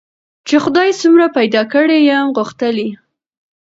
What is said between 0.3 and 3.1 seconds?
چي خدای څومره پیدا کړی یم غښتلی